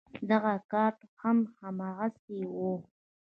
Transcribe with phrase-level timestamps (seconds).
[0.29, 2.63] دغه کارت هم هماغسې و.